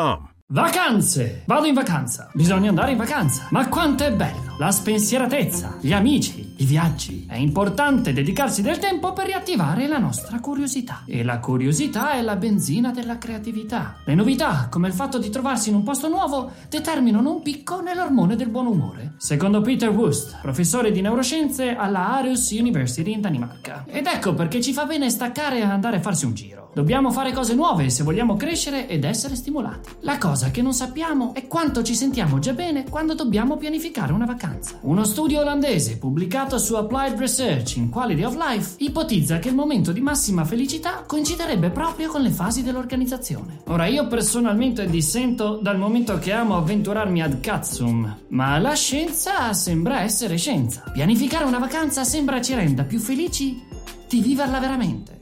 CustomInk.com. 0.00 0.28
Vacanze! 0.52 1.42
Vado 1.46 1.66
in 1.66 1.74
vacanza. 1.74 2.28
Bisogna 2.32 2.70
andare 2.70 2.90
in 2.90 2.96
vacanza. 2.96 3.46
Ma 3.50 3.68
quanto 3.68 4.02
è 4.02 4.12
bello! 4.12 4.56
La 4.58 4.72
spensieratezza, 4.72 5.76
gli 5.80 5.92
amici, 5.92 6.49
i 6.60 6.64
viaggi. 6.64 7.26
È 7.28 7.36
importante 7.36 8.12
dedicarsi 8.12 8.60
del 8.62 8.78
tempo 8.78 9.12
per 9.12 9.26
riattivare 9.26 9.88
la 9.88 9.98
nostra 9.98 10.40
curiosità. 10.40 11.02
E 11.06 11.24
la 11.24 11.38
curiosità 11.38 12.12
è 12.12 12.22
la 12.22 12.36
benzina 12.36 12.90
della 12.90 13.18
creatività. 13.18 13.96
Le 14.04 14.14
novità, 14.14 14.68
come 14.70 14.88
il 14.88 14.94
fatto 14.94 15.18
di 15.18 15.30
trovarsi 15.30 15.70
in 15.70 15.74
un 15.74 15.82
posto 15.82 16.08
nuovo, 16.08 16.50
determinano 16.68 17.32
un 17.32 17.42
picco 17.42 17.80
nell'ormone 17.80 18.36
del 18.36 18.50
buon 18.50 18.66
umore. 18.66 19.14
Secondo 19.16 19.62
Peter 19.62 19.88
Wust, 19.88 20.38
professore 20.42 20.92
di 20.92 21.00
neuroscienze 21.00 21.74
alla 21.74 22.08
Aarhus 22.08 22.50
University 22.50 23.12
in 23.12 23.22
Danimarca. 23.22 23.84
Ed 23.86 24.06
ecco 24.06 24.34
perché 24.34 24.60
ci 24.60 24.72
fa 24.72 24.84
bene 24.84 25.08
staccare 25.08 25.58
e 25.58 25.62
andare 25.62 25.96
a 25.96 26.00
farsi 26.00 26.26
un 26.26 26.34
giro. 26.34 26.60
Dobbiamo 26.72 27.10
fare 27.10 27.32
cose 27.32 27.54
nuove 27.54 27.90
se 27.90 28.04
vogliamo 28.04 28.36
crescere 28.36 28.86
ed 28.86 29.02
essere 29.02 29.34
stimolati. 29.34 29.90
La 30.00 30.18
cosa 30.18 30.50
che 30.50 30.62
non 30.62 30.72
sappiamo 30.72 31.34
è 31.34 31.48
quanto 31.48 31.82
ci 31.82 31.96
sentiamo 31.96 32.38
già 32.38 32.52
bene 32.52 32.84
quando 32.88 33.14
dobbiamo 33.14 33.56
pianificare 33.56 34.12
una 34.12 34.24
vacanza. 34.24 34.78
Uno 34.82 35.04
studio 35.04 35.40
olandese 35.40 35.98
pubblicato 35.98 36.49
su 36.58 36.74
Applied 36.74 37.18
Research 37.18 37.76
in 37.76 37.88
Quality 37.90 38.22
of 38.22 38.36
Life 38.36 38.74
ipotizza 38.78 39.38
che 39.38 39.48
il 39.48 39.54
momento 39.54 39.92
di 39.92 40.00
massima 40.00 40.44
felicità 40.44 41.04
coinciderebbe 41.06 41.70
proprio 41.70 42.10
con 42.10 42.22
le 42.22 42.30
fasi 42.30 42.62
dell'organizzazione. 42.62 43.62
Ora 43.66 43.86
io 43.86 44.06
personalmente 44.06 44.86
dissento 44.86 45.58
dal 45.60 45.78
momento 45.78 46.18
che 46.18 46.32
amo 46.32 46.56
avventurarmi 46.56 47.22
ad 47.22 47.40
Katsum, 47.40 48.16
ma 48.28 48.58
la 48.58 48.74
scienza 48.74 49.52
sembra 49.52 50.00
essere 50.00 50.36
scienza. 50.36 50.82
Pianificare 50.92 51.44
una 51.44 51.58
vacanza 51.58 52.04
sembra 52.04 52.40
ci 52.40 52.54
renda 52.54 52.84
più 52.84 52.98
felici 52.98 53.62
di 54.08 54.20
viverla 54.20 54.58
veramente. 54.58 55.19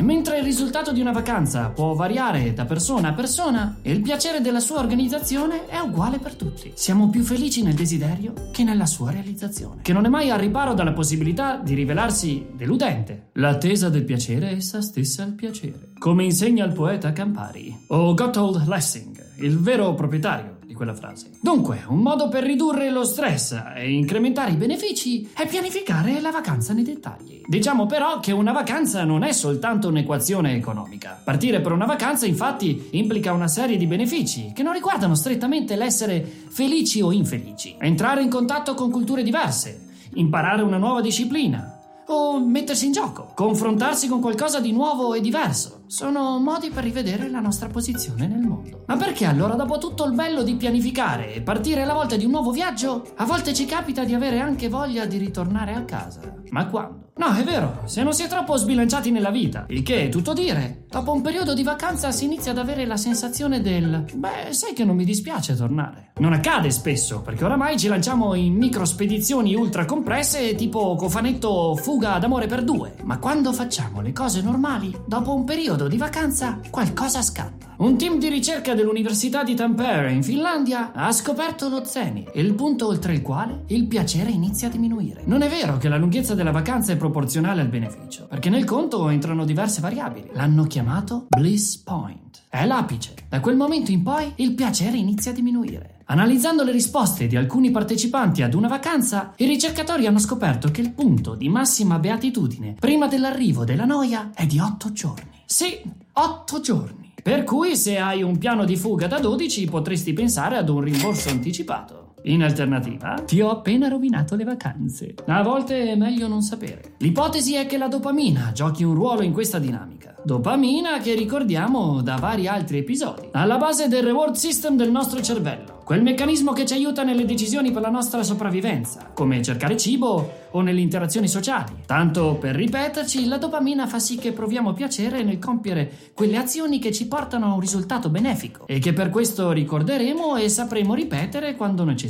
E 0.00 0.02
mentre 0.02 0.38
il 0.38 0.44
risultato 0.44 0.92
di 0.92 1.02
una 1.02 1.12
vacanza 1.12 1.68
può 1.68 1.92
variare 1.92 2.54
da 2.54 2.64
persona 2.64 3.08
a 3.08 3.12
persona, 3.12 3.76
il 3.82 4.00
piacere 4.00 4.40
della 4.40 4.58
sua 4.58 4.78
organizzazione 4.78 5.66
è 5.66 5.78
uguale 5.78 6.18
per 6.18 6.36
tutti. 6.36 6.72
Siamo 6.74 7.10
più 7.10 7.22
felici 7.22 7.62
nel 7.62 7.74
desiderio 7.74 8.32
che 8.50 8.64
nella 8.64 8.86
sua 8.86 9.10
realizzazione, 9.10 9.82
che 9.82 9.92
non 9.92 10.06
è 10.06 10.08
mai 10.08 10.30
al 10.30 10.38
riparo 10.38 10.72
dalla 10.72 10.94
possibilità 10.94 11.58
di 11.58 11.74
rivelarsi 11.74 12.46
deludente. 12.56 13.28
L'attesa 13.34 13.90
del 13.90 14.04
piacere 14.04 14.48
è 14.48 14.54
essa 14.54 14.80
stessa 14.80 15.22
il 15.24 15.34
piacere, 15.34 15.90
come 15.98 16.24
insegna 16.24 16.64
il 16.64 16.72
poeta 16.72 17.12
Campari, 17.12 17.84
o 17.88 18.14
Gotthold 18.14 18.66
Lessing, 18.68 19.22
il 19.40 19.58
vero 19.58 19.92
proprietario 19.92 20.59
quella 20.80 20.94
frase. 20.94 21.32
Dunque, 21.42 21.84
un 21.88 21.98
modo 21.98 22.30
per 22.30 22.42
ridurre 22.42 22.88
lo 22.88 23.04
stress 23.04 23.52
e 23.76 23.92
incrementare 23.92 24.52
i 24.52 24.56
benefici 24.56 25.28
è 25.36 25.46
pianificare 25.46 26.22
la 26.22 26.30
vacanza 26.30 26.72
nei 26.72 26.84
dettagli. 26.84 27.42
Diciamo 27.46 27.84
però 27.84 28.18
che 28.18 28.32
una 28.32 28.52
vacanza 28.52 29.04
non 29.04 29.22
è 29.22 29.32
soltanto 29.32 29.88
un'equazione 29.88 30.54
economica. 30.54 31.20
Partire 31.22 31.60
per 31.60 31.72
una 31.72 31.84
vacanza 31.84 32.24
infatti 32.24 32.88
implica 32.92 33.34
una 33.34 33.46
serie 33.46 33.76
di 33.76 33.86
benefici 33.86 34.52
che 34.54 34.62
non 34.62 34.72
riguardano 34.72 35.14
strettamente 35.14 35.76
l'essere 35.76 36.24
felici 36.48 37.02
o 37.02 37.12
infelici. 37.12 37.76
Entrare 37.78 38.22
in 38.22 38.30
contatto 38.30 38.72
con 38.72 38.90
culture 38.90 39.22
diverse, 39.22 39.86
imparare 40.14 40.62
una 40.62 40.78
nuova 40.78 41.02
disciplina, 41.02 41.78
o 42.06 42.40
mettersi 42.40 42.86
in 42.86 42.92
gioco, 42.92 43.32
confrontarsi 43.34 44.08
con 44.08 44.20
qualcosa 44.20 44.60
di 44.60 44.72
nuovo 44.72 45.12
e 45.12 45.20
diverso. 45.20 45.79
Sono 45.90 46.38
modi 46.38 46.70
per 46.70 46.84
rivedere 46.84 47.28
la 47.28 47.40
nostra 47.40 47.66
posizione 47.66 48.28
nel 48.28 48.38
mondo. 48.38 48.84
Ma 48.86 48.96
perché 48.96 49.24
allora, 49.24 49.56
dopo 49.56 49.76
tutto 49.78 50.04
il 50.04 50.12
bello 50.12 50.44
di 50.44 50.54
pianificare 50.54 51.34
e 51.34 51.42
partire 51.42 51.82
alla 51.82 51.94
volta 51.94 52.14
di 52.14 52.24
un 52.24 52.30
nuovo 52.30 52.52
viaggio, 52.52 53.10
a 53.16 53.24
volte 53.24 53.52
ci 53.52 53.64
capita 53.64 54.04
di 54.04 54.14
avere 54.14 54.38
anche 54.38 54.68
voglia 54.68 55.04
di 55.04 55.18
ritornare 55.18 55.74
a 55.74 55.82
casa? 55.82 56.20
Ma 56.50 56.66
quando? 56.66 57.10
No, 57.20 57.34
è 57.34 57.44
vero, 57.44 57.82
se 57.84 58.02
non 58.02 58.14
si 58.14 58.22
è 58.22 58.28
troppo 58.28 58.56
sbilanciati 58.56 59.10
nella 59.10 59.30
vita, 59.30 59.66
il 59.68 59.82
che 59.82 60.04
è 60.04 60.08
tutto 60.08 60.32
dire, 60.32 60.86
dopo 60.88 61.12
un 61.12 61.20
periodo 61.20 61.52
di 61.52 61.62
vacanza 61.62 62.12
si 62.12 62.24
inizia 62.24 62.52
ad 62.52 62.56
avere 62.56 62.86
la 62.86 62.96
sensazione 62.96 63.60
del 63.60 64.06
beh, 64.14 64.52
sai 64.52 64.72
che 64.72 64.84
non 64.84 64.96
mi 64.96 65.04
dispiace 65.04 65.54
tornare. 65.54 66.12
Non 66.16 66.32
accade 66.32 66.70
spesso, 66.70 67.20
perché 67.20 67.44
oramai 67.44 67.78
ci 67.78 67.88
lanciamo 67.88 68.32
in 68.34 68.54
micro 68.54 68.86
spedizioni 68.86 69.54
ultra 69.54 69.84
compresse 69.84 70.54
tipo 70.54 70.94
cofanetto 70.96 71.76
fuga 71.76 72.18
d'amore 72.18 72.46
per 72.46 72.64
due, 72.64 72.94
ma 73.02 73.18
quando 73.18 73.52
facciamo 73.52 74.00
le 74.00 74.12
cose 74.12 74.40
normali, 74.40 74.96
dopo 75.06 75.34
un 75.34 75.44
periodo 75.44 75.79
di 75.88 75.96
vacanza, 75.96 76.60
qualcosa 76.70 77.22
scappa. 77.22 77.74
Un 77.78 77.96
team 77.96 78.18
di 78.18 78.28
ricerca 78.28 78.74
dell'Università 78.74 79.42
di 79.42 79.54
Tampere 79.54 80.12
in 80.12 80.22
Finlandia 80.22 80.92
ha 80.92 81.10
scoperto 81.12 81.68
lo 81.68 81.84
zeni, 81.84 82.26
il 82.34 82.52
punto 82.54 82.86
oltre 82.86 83.14
il 83.14 83.22
quale 83.22 83.64
il 83.68 83.86
piacere 83.86 84.30
inizia 84.30 84.68
a 84.68 84.70
diminuire. 84.70 85.22
Non 85.24 85.42
è 85.42 85.48
vero 85.48 85.78
che 85.78 85.88
la 85.88 85.96
lunghezza 85.96 86.34
della 86.34 86.50
vacanza 86.50 86.92
è 86.92 86.96
proporzionale 86.96 87.62
al 87.62 87.68
beneficio, 87.68 88.26
perché 88.26 88.50
nel 88.50 88.64
conto 88.64 89.08
entrano 89.08 89.44
diverse 89.44 89.80
variabili. 89.80 90.30
L'hanno 90.34 90.64
chiamato 90.64 91.26
bliss 91.28 91.76
point. 91.76 92.42
È 92.50 92.66
l'apice. 92.66 93.14
Da 93.28 93.40
quel 93.40 93.56
momento 93.56 93.92
in 93.92 94.02
poi 94.02 94.32
il 94.36 94.52
piacere 94.52 94.96
inizia 94.96 95.30
a 95.30 95.34
diminuire. 95.34 95.98
Analizzando 96.06 96.64
le 96.64 96.72
risposte 96.72 97.28
di 97.28 97.36
alcuni 97.36 97.70
partecipanti 97.70 98.42
ad 98.42 98.54
una 98.54 98.66
vacanza, 98.66 99.32
i 99.36 99.46
ricercatori 99.46 100.06
hanno 100.06 100.18
scoperto 100.18 100.70
che 100.70 100.80
il 100.80 100.90
punto 100.90 101.36
di 101.36 101.48
massima 101.48 102.00
beatitudine 102.00 102.74
prima 102.78 103.06
dell'arrivo 103.06 103.64
della 103.64 103.84
noia 103.84 104.32
è 104.34 104.44
di 104.44 104.58
8 104.58 104.92
giorni. 104.92 105.39
Sì, 105.52 105.82
8 106.12 106.60
giorni. 106.60 107.12
Per 107.20 107.42
cui 107.42 107.74
se 107.74 107.98
hai 107.98 108.22
un 108.22 108.38
piano 108.38 108.64
di 108.64 108.76
fuga 108.76 109.08
da 109.08 109.18
12 109.18 109.66
potresti 109.66 110.12
pensare 110.12 110.56
ad 110.56 110.68
un 110.68 110.80
rimborso 110.80 111.28
anticipato. 111.28 112.09
In 112.24 112.42
alternativa, 112.42 113.14
ti 113.24 113.40
ho 113.40 113.50
appena 113.50 113.88
rovinato 113.88 114.36
le 114.36 114.44
vacanze. 114.44 115.14
A 115.26 115.42
volte 115.42 115.90
è 115.90 115.96
meglio 115.96 116.28
non 116.28 116.42
sapere. 116.42 116.94
L'ipotesi 116.98 117.54
è 117.54 117.64
che 117.66 117.78
la 117.78 117.88
dopamina 117.88 118.50
giochi 118.52 118.84
un 118.84 118.94
ruolo 118.94 119.22
in 119.22 119.32
questa 119.32 119.58
dinamica. 119.58 120.14
Dopamina 120.22 120.98
che 120.98 121.14
ricordiamo 121.14 122.02
da 122.02 122.16
vari 122.16 122.46
altri 122.46 122.78
episodi. 122.78 123.28
Alla 123.32 123.56
base 123.56 123.88
del 123.88 124.02
reward 124.02 124.34
system 124.34 124.76
del 124.76 124.90
nostro 124.90 125.22
cervello. 125.22 125.78
Quel 125.90 126.02
meccanismo 126.02 126.52
che 126.52 126.66
ci 126.66 126.74
aiuta 126.74 127.02
nelle 127.02 127.24
decisioni 127.24 127.72
per 127.72 127.82
la 127.82 127.90
nostra 127.90 128.22
sopravvivenza, 128.22 129.10
come 129.12 129.42
cercare 129.42 129.76
cibo 129.76 130.32
o 130.52 130.60
nelle 130.60 130.80
interazioni 130.80 131.26
sociali. 131.26 131.72
Tanto 131.84 132.34
per 132.34 132.54
ripeterci, 132.54 133.26
la 133.26 133.38
dopamina 133.38 133.88
fa 133.88 133.98
sì 133.98 134.16
che 134.16 134.30
proviamo 134.30 134.72
piacere 134.72 135.24
nel 135.24 135.40
compiere 135.40 135.90
quelle 136.14 136.36
azioni 136.36 136.78
che 136.78 136.92
ci 136.92 137.08
portano 137.08 137.46
a 137.46 137.54
un 137.54 137.60
risultato 137.60 138.08
benefico 138.08 138.68
e 138.68 138.78
che 138.78 138.92
per 138.92 139.10
questo 139.10 139.50
ricorderemo 139.50 140.36
e 140.36 140.48
sapremo 140.48 140.94
ripetere 140.94 141.56
quando 141.56 141.82
necessario. 141.82 142.09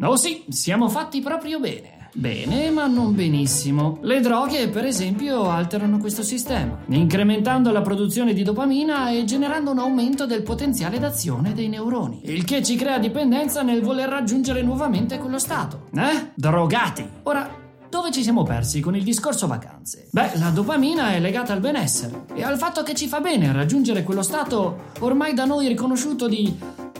Oh 0.00 0.16
sì, 0.16 0.44
siamo 0.48 0.88
fatti 0.88 1.20
proprio 1.20 1.60
bene. 1.60 1.96
Bene, 2.12 2.70
ma 2.70 2.86
non 2.86 3.14
benissimo. 3.14 3.98
Le 4.02 4.20
droghe, 4.20 4.68
per 4.68 4.84
esempio, 4.84 5.48
alterano 5.48 5.98
questo 5.98 6.22
sistema, 6.22 6.78
incrementando 6.88 7.70
la 7.70 7.82
produzione 7.82 8.32
di 8.32 8.42
dopamina 8.42 9.10
e 9.10 9.24
generando 9.24 9.70
un 9.70 9.78
aumento 9.78 10.26
del 10.26 10.42
potenziale 10.42 10.98
d'azione 10.98 11.52
dei 11.52 11.68
neuroni, 11.68 12.22
il 12.24 12.44
che 12.44 12.62
ci 12.62 12.76
crea 12.76 12.98
dipendenza 12.98 13.62
nel 13.62 13.82
voler 13.82 14.08
raggiungere 14.08 14.62
nuovamente 14.62 15.18
quello 15.18 15.38
stato. 15.38 15.88
Eh? 15.94 16.30
Drogati. 16.34 17.08
Ora, 17.24 17.48
dove 17.90 18.10
ci 18.10 18.22
siamo 18.22 18.42
persi 18.42 18.80
con 18.80 18.96
il 18.96 19.04
discorso 19.04 19.46
vacanze? 19.46 20.08
Beh, 20.10 20.32
la 20.38 20.50
dopamina 20.50 21.12
è 21.12 21.20
legata 21.20 21.52
al 21.52 21.60
benessere 21.60 22.24
e 22.34 22.42
al 22.42 22.58
fatto 22.58 22.82
che 22.82 22.94
ci 22.94 23.06
fa 23.06 23.20
bene 23.20 23.52
raggiungere 23.52 24.02
quello 24.02 24.22
stato 24.22 24.90
ormai 25.00 25.34
da 25.34 25.44
noi 25.44 25.68
riconosciuto 25.68 26.28
di 26.28 26.54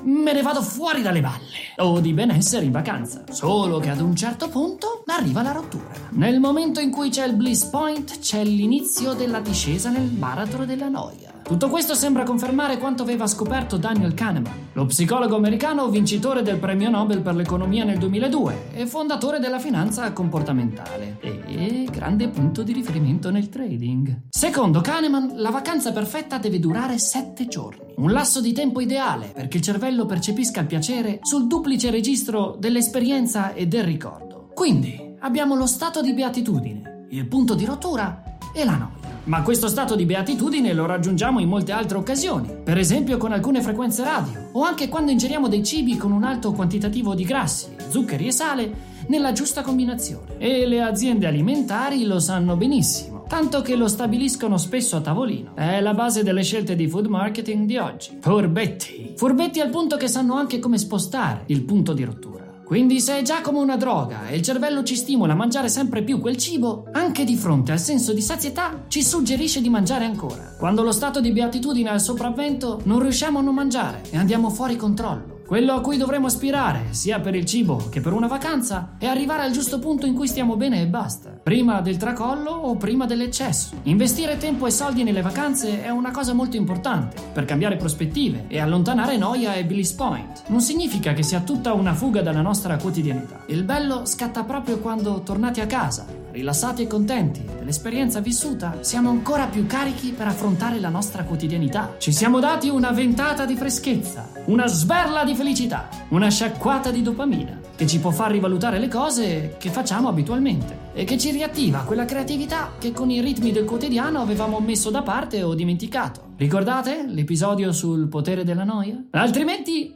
me 0.08 0.32
ne 0.32 0.42
vado 0.42 0.62
fuori 0.62 1.02
dalle 1.02 1.20
balle 1.20 1.74
o 1.76 2.00
di 2.00 2.12
benessere 2.12 2.64
in 2.64 2.72
vacanza. 2.72 3.24
Solo 3.30 3.78
che 3.78 3.90
ad 3.90 4.00
un 4.00 4.16
certo 4.16 4.48
punto 4.48 5.04
arriva 5.06 5.42
la 5.42 5.52
rottura. 5.52 5.90
Nel 6.10 6.40
momento 6.40 6.80
in 6.80 6.90
cui 6.90 7.10
c'è 7.10 7.26
il 7.26 7.34
bliss 7.34 7.64
point 7.64 8.18
c'è 8.18 8.42
l'inizio 8.42 9.12
della 9.12 9.40
discesa 9.40 9.90
nel 9.90 10.08
baratro 10.08 10.64
della 10.64 10.88
noia. 10.88 11.37
Tutto 11.48 11.70
questo 11.70 11.94
sembra 11.94 12.24
confermare 12.24 12.76
quanto 12.76 13.02
aveva 13.02 13.26
scoperto 13.26 13.78
Daniel 13.78 14.12
Kahneman, 14.12 14.68
lo 14.74 14.84
psicologo 14.84 15.34
americano 15.34 15.88
vincitore 15.88 16.42
del 16.42 16.58
premio 16.58 16.90
Nobel 16.90 17.22
per 17.22 17.34
l'economia 17.34 17.84
nel 17.84 17.96
2002 17.96 18.72
e 18.74 18.86
fondatore 18.86 19.38
della 19.38 19.58
finanza 19.58 20.12
comportamentale 20.12 21.16
e 21.20 21.88
grande 21.90 22.28
punto 22.28 22.62
di 22.62 22.74
riferimento 22.74 23.30
nel 23.30 23.48
trading. 23.48 24.24
Secondo 24.28 24.82
Kahneman, 24.82 25.36
la 25.36 25.48
vacanza 25.48 25.90
perfetta 25.90 26.36
deve 26.36 26.60
durare 26.60 26.98
7 26.98 27.48
giorni, 27.48 27.94
un 27.96 28.12
lasso 28.12 28.42
di 28.42 28.52
tempo 28.52 28.80
ideale 28.80 29.30
perché 29.32 29.56
il 29.56 29.62
cervello 29.62 30.04
percepisca 30.04 30.60
il 30.60 30.66
piacere 30.66 31.20
sul 31.22 31.46
duplice 31.46 31.90
registro 31.90 32.56
dell'esperienza 32.58 33.54
e 33.54 33.66
del 33.66 33.84
ricordo. 33.84 34.50
Quindi 34.52 35.14
abbiamo 35.20 35.54
lo 35.54 35.66
stato 35.66 36.02
di 36.02 36.12
beatitudine, 36.12 37.06
il 37.08 37.26
punto 37.26 37.54
di 37.54 37.64
rottura 37.64 38.36
e 38.52 38.64
la 38.66 38.76
noia. 38.76 39.07
Ma 39.28 39.42
questo 39.42 39.68
stato 39.68 39.94
di 39.94 40.06
beatitudine 40.06 40.72
lo 40.72 40.86
raggiungiamo 40.86 41.38
in 41.38 41.50
molte 41.50 41.72
altre 41.72 41.98
occasioni, 41.98 42.48
per 42.64 42.78
esempio 42.78 43.18
con 43.18 43.30
alcune 43.30 43.60
frequenze 43.60 44.02
radio, 44.02 44.48
o 44.52 44.62
anche 44.62 44.88
quando 44.88 45.10
ingeriamo 45.10 45.48
dei 45.48 45.62
cibi 45.62 45.98
con 45.98 46.12
un 46.12 46.24
alto 46.24 46.52
quantitativo 46.52 47.14
di 47.14 47.24
grassi, 47.24 47.68
zuccheri 47.88 48.28
e 48.28 48.32
sale 48.32 48.72
nella 49.08 49.32
giusta 49.32 49.60
combinazione. 49.60 50.38
E 50.38 50.66
le 50.66 50.80
aziende 50.80 51.26
alimentari 51.26 52.04
lo 52.04 52.20
sanno 52.20 52.56
benissimo, 52.56 53.26
tanto 53.28 53.60
che 53.60 53.76
lo 53.76 53.86
stabiliscono 53.86 54.56
spesso 54.56 54.96
a 54.96 55.02
tavolino. 55.02 55.54
È 55.54 55.78
la 55.82 55.92
base 55.92 56.22
delle 56.22 56.42
scelte 56.42 56.74
di 56.74 56.88
food 56.88 57.04
marketing 57.04 57.66
di 57.66 57.76
oggi. 57.76 58.16
Furbetti. 58.20 59.12
Furbetti 59.14 59.60
al 59.60 59.68
punto 59.68 59.98
che 59.98 60.08
sanno 60.08 60.36
anche 60.36 60.58
come 60.58 60.78
spostare 60.78 61.42
il 61.48 61.64
punto 61.64 61.92
di 61.92 62.04
rottura. 62.04 62.37
Quindi 62.68 63.00
se 63.00 63.20
è 63.20 63.22
già 63.22 63.40
come 63.40 63.60
una 63.60 63.78
droga 63.78 64.28
e 64.28 64.36
il 64.36 64.42
cervello 64.42 64.82
ci 64.82 64.94
stimola 64.94 65.32
a 65.32 65.36
mangiare 65.36 65.70
sempre 65.70 66.02
più 66.02 66.20
quel 66.20 66.36
cibo, 66.36 66.84
anche 66.92 67.24
di 67.24 67.34
fronte 67.34 67.72
al 67.72 67.78
senso 67.78 68.12
di 68.12 68.20
sazietà 68.20 68.84
ci 68.88 69.02
suggerisce 69.02 69.62
di 69.62 69.70
mangiare 69.70 70.04
ancora. 70.04 70.54
Quando 70.58 70.82
lo 70.82 70.92
stato 70.92 71.22
di 71.22 71.32
beatitudine 71.32 71.88
è 71.88 71.92
al 71.94 72.02
sopravvento, 72.02 72.82
non 72.84 73.00
riusciamo 73.00 73.38
a 73.38 73.42
non 73.42 73.54
mangiare 73.54 74.02
e 74.10 74.18
andiamo 74.18 74.50
fuori 74.50 74.76
controllo. 74.76 75.37
Quello 75.48 75.72
a 75.72 75.80
cui 75.80 75.96
dovremmo 75.96 76.26
aspirare, 76.26 76.88
sia 76.90 77.20
per 77.20 77.34
il 77.34 77.46
cibo 77.46 77.88
che 77.88 78.02
per 78.02 78.12
una 78.12 78.26
vacanza, 78.26 78.96
è 78.98 79.06
arrivare 79.06 79.44
al 79.44 79.50
giusto 79.50 79.78
punto 79.78 80.04
in 80.04 80.12
cui 80.12 80.28
stiamo 80.28 80.56
bene 80.56 80.82
e 80.82 80.86
basta. 80.86 81.30
Prima 81.42 81.80
del 81.80 81.96
tracollo 81.96 82.50
o 82.50 82.76
prima 82.76 83.06
dell'eccesso. 83.06 83.76
Investire 83.84 84.36
tempo 84.36 84.66
e 84.66 84.70
soldi 84.70 85.04
nelle 85.04 85.22
vacanze 85.22 85.82
è 85.82 85.88
una 85.88 86.10
cosa 86.10 86.34
molto 86.34 86.58
importante 86.58 87.16
per 87.32 87.46
cambiare 87.46 87.76
prospettive 87.76 88.44
e 88.48 88.58
allontanare 88.58 89.16
noia 89.16 89.54
e 89.54 89.64
bliss 89.64 89.92
point. 89.92 90.42
Non 90.48 90.60
significa 90.60 91.14
che 91.14 91.22
sia 91.22 91.40
tutta 91.40 91.72
una 91.72 91.94
fuga 91.94 92.20
dalla 92.20 92.42
nostra 92.42 92.76
quotidianità. 92.76 93.44
Il 93.46 93.62
bello 93.62 94.04
scatta 94.04 94.44
proprio 94.44 94.80
quando 94.80 95.22
tornati 95.22 95.62
a 95.62 95.66
casa, 95.66 96.04
rilassati 96.32 96.82
e 96.82 96.86
contenti 96.86 97.44
dell'esperienza 97.58 98.20
vissuta, 98.20 98.78
siamo 98.80 99.10
ancora 99.10 99.46
più 99.46 99.66
carichi 99.66 100.12
per 100.12 100.26
affrontare 100.26 100.78
la 100.80 100.88
nostra 100.88 101.24
quotidianità. 101.24 101.94
Ci 101.98 102.12
siamo 102.12 102.40
dati 102.40 102.68
una 102.68 102.90
ventata 102.92 103.44
di 103.44 103.56
freschezza, 103.56 104.30
una 104.46 104.66
sberla 104.66 105.24
di 105.24 105.34
felicità, 105.34 105.88
una 106.08 106.30
sciacquata 106.30 106.90
di 106.90 107.02
dopamina 107.02 107.60
che 107.78 107.86
ci 107.86 108.00
può 108.00 108.10
far 108.10 108.32
rivalutare 108.32 108.80
le 108.80 108.88
cose 108.88 109.54
che 109.56 109.70
facciamo 109.70 110.08
abitualmente 110.08 110.86
e 110.94 111.04
che 111.04 111.16
ci 111.16 111.30
riattiva 111.30 111.84
quella 111.84 112.04
creatività 112.04 112.72
che 112.76 112.90
con 112.92 113.08
i 113.08 113.20
ritmi 113.20 113.52
del 113.52 113.64
quotidiano 113.64 114.20
avevamo 114.20 114.58
messo 114.58 114.90
da 114.90 115.02
parte 115.02 115.44
o 115.44 115.54
dimenticato. 115.54 116.32
Ricordate 116.36 117.04
l'episodio 117.06 117.72
sul 117.72 118.08
potere 118.08 118.42
della 118.42 118.64
noia? 118.64 119.00
Altrimenti 119.10 119.94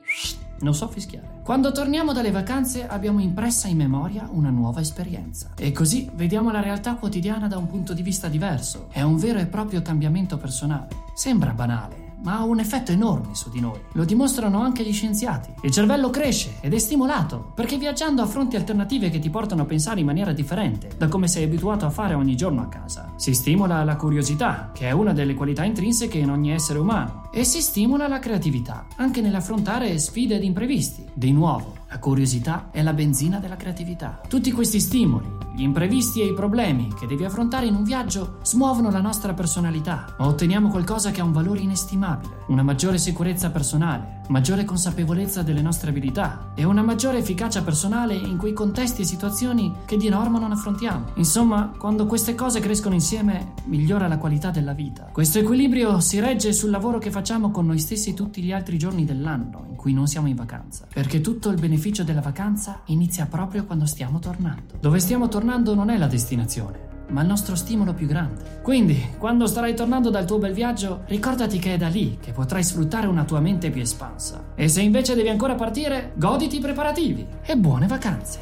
non 0.62 0.74
so 0.74 0.88
fischiare. 0.88 1.40
Quando 1.44 1.72
torniamo 1.72 2.12
dalle 2.12 2.30
vacanze 2.30 2.86
abbiamo 2.86 3.20
impressa 3.20 3.68
in 3.68 3.76
memoria 3.76 4.28
una 4.30 4.50
nuova 4.50 4.80
esperienza. 4.80 5.50
E 5.56 5.72
così 5.72 6.10
vediamo 6.14 6.50
la 6.50 6.60
realtà 6.60 6.94
quotidiana 6.94 7.48
da 7.48 7.58
un 7.58 7.66
punto 7.66 7.92
di 7.92 8.02
vista 8.02 8.28
diverso. 8.28 8.88
È 8.90 9.02
un 9.02 9.16
vero 9.16 9.38
e 9.38 9.46
proprio 9.46 9.82
cambiamento 9.82 10.38
personale. 10.38 10.88
Sembra 11.14 11.52
banale, 11.52 12.11
ma 12.22 12.38
ha 12.38 12.44
un 12.44 12.60
effetto 12.60 12.92
enorme 12.92 13.34
su 13.34 13.50
di 13.50 13.60
noi. 13.60 13.78
Lo 13.92 14.04
dimostrano 14.04 14.60
anche 14.60 14.84
gli 14.84 14.92
scienziati. 14.92 15.52
Il 15.62 15.70
cervello 15.70 16.10
cresce 16.10 16.54
ed 16.60 16.74
è 16.74 16.78
stimolato 16.78 17.52
perché 17.54 17.76
viaggiando 17.76 18.22
affronti 18.22 18.56
alternative 18.56 19.10
che 19.10 19.18
ti 19.18 19.30
portano 19.30 19.62
a 19.62 19.66
pensare 19.66 20.00
in 20.00 20.06
maniera 20.06 20.32
differente 20.32 20.90
da 20.96 21.08
come 21.08 21.28
sei 21.28 21.44
abituato 21.44 21.84
a 21.86 21.90
fare 21.90 22.14
ogni 22.14 22.36
giorno 22.36 22.62
a 22.62 22.68
casa. 22.68 23.12
Si 23.16 23.34
stimola 23.34 23.84
la 23.84 23.96
curiosità, 23.96 24.70
che 24.72 24.88
è 24.88 24.92
una 24.92 25.12
delle 25.12 25.34
qualità 25.34 25.64
intrinseche 25.64 26.18
in 26.18 26.30
ogni 26.30 26.52
essere 26.52 26.78
umano, 26.78 27.30
e 27.32 27.44
si 27.44 27.60
stimola 27.60 28.08
la 28.08 28.18
creatività, 28.18 28.86
anche 28.96 29.20
nell'affrontare 29.20 29.98
sfide 29.98 30.36
ed 30.36 30.44
imprevisti. 30.44 31.04
Di 31.12 31.32
nuovo, 31.32 31.74
la 31.92 31.98
curiosità 31.98 32.70
è 32.70 32.80
la 32.80 32.94
benzina 32.94 33.38
della 33.38 33.56
creatività. 33.56 34.22
Tutti 34.26 34.50
questi 34.50 34.80
stimoli 34.80 35.30
gli 35.54 35.60
imprevisti 35.60 36.22
e 36.22 36.24
i 36.24 36.32
problemi 36.32 36.90
che 36.98 37.06
devi 37.06 37.26
affrontare 37.26 37.66
in 37.66 37.74
un 37.74 37.84
viaggio 37.84 38.38
smuovono 38.42 38.90
la 38.90 39.02
nostra 39.02 39.34
personalità, 39.34 40.14
ma 40.18 40.26
otteniamo 40.26 40.70
qualcosa 40.70 41.10
che 41.10 41.20
ha 41.20 41.24
un 41.24 41.32
valore 41.32 41.60
inestimabile, 41.60 42.41
una 42.52 42.62
maggiore 42.62 42.98
sicurezza 42.98 43.50
personale, 43.50 44.20
maggiore 44.28 44.66
consapevolezza 44.66 45.42
delle 45.42 45.62
nostre 45.62 45.88
abilità 45.88 46.52
e 46.54 46.64
una 46.64 46.82
maggiore 46.82 47.18
efficacia 47.18 47.62
personale 47.62 48.14
in 48.14 48.36
quei 48.36 48.52
contesti 48.52 49.00
e 49.00 49.04
situazioni 49.06 49.72
che 49.86 49.96
di 49.96 50.10
norma 50.10 50.38
non 50.38 50.52
affrontiamo. 50.52 51.12
Insomma, 51.14 51.72
quando 51.78 52.04
queste 52.04 52.34
cose 52.34 52.60
crescono 52.60 52.94
insieme, 52.94 53.54
migliora 53.64 54.06
la 54.06 54.18
qualità 54.18 54.50
della 54.50 54.74
vita. 54.74 55.08
Questo 55.10 55.38
equilibrio 55.38 55.98
si 56.00 56.20
regge 56.20 56.52
sul 56.52 56.68
lavoro 56.68 56.98
che 56.98 57.10
facciamo 57.10 57.50
con 57.50 57.64
noi 57.64 57.78
stessi 57.78 58.12
tutti 58.12 58.42
gli 58.42 58.52
altri 58.52 58.76
giorni 58.76 59.06
dell'anno 59.06 59.64
in 59.70 59.76
cui 59.76 59.94
non 59.94 60.06
siamo 60.06 60.28
in 60.28 60.36
vacanza, 60.36 60.86
perché 60.92 61.22
tutto 61.22 61.48
il 61.48 61.58
beneficio 61.58 62.04
della 62.04 62.20
vacanza 62.20 62.82
inizia 62.86 63.24
proprio 63.24 63.64
quando 63.64 63.86
stiamo 63.86 64.18
tornando. 64.18 64.74
Dove 64.78 64.98
stiamo 64.98 65.28
tornando 65.28 65.74
non 65.74 65.88
è 65.88 65.96
la 65.96 66.06
destinazione, 66.06 66.91
ma 67.12 67.20
il 67.20 67.28
nostro 67.28 67.54
stimolo 67.54 67.92
più 67.92 68.06
grande. 68.06 68.60
Quindi, 68.62 69.10
quando 69.18 69.46
starai 69.46 69.74
tornando 69.74 70.10
dal 70.10 70.24
tuo 70.24 70.38
bel 70.38 70.52
viaggio, 70.52 71.02
ricordati 71.06 71.58
che 71.58 71.74
è 71.74 71.76
da 71.76 71.88
lì 71.88 72.18
che 72.20 72.32
potrai 72.32 72.64
sfruttare 72.64 73.06
una 73.06 73.24
tua 73.24 73.40
mente 73.40 73.70
più 73.70 73.82
espansa. 73.82 74.42
E 74.54 74.68
se 74.68 74.80
invece 74.80 75.14
devi 75.14 75.28
ancora 75.28 75.54
partire, 75.54 76.12
goditi 76.14 76.56
i 76.56 76.60
preparativi 76.60 77.26
e 77.42 77.56
buone 77.56 77.86
vacanze. 77.86 78.40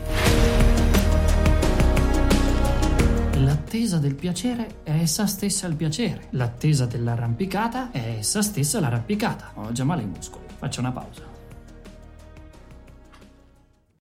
L'attesa 3.39 3.99
del 3.99 4.15
piacere 4.15 4.81
è 4.83 4.93
essa 4.93 5.27
stessa 5.27 5.67
il 5.67 5.75
piacere. 5.75 6.27
L'attesa 6.31 6.87
dell'arrampicata 6.87 7.91
è 7.91 8.17
essa 8.19 8.43
stessa 8.43 8.81
l'arrampicata. 8.81 9.53
Ho 9.55 9.73
già 9.73 9.85
male 9.85 10.03
ai 10.03 10.09
muscoli. 10.09 10.45
Faccio 10.57 10.81
una 10.81 10.93
pausa. 10.93 11.30